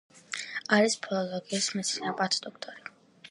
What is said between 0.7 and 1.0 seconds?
არის